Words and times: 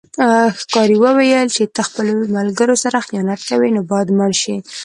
ښکاري 0.61 0.95
وویل 1.03 1.47
چې 1.55 1.63
ته 1.75 1.81
خپلو 1.87 2.13
ملګرو 2.37 2.75
سره 2.83 3.05
خیانت 3.07 3.41
کوې 3.49 3.69
نو 3.75 3.81
باید 3.91 4.07
مړه 4.17 4.35
شې. 4.41 4.55